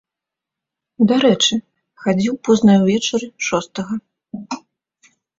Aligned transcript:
Дарэчы, 1.09 1.55
хадзіў 2.05 2.33
позна 2.49 2.73
ўвечары 2.83 3.27
шостага. 3.49 3.93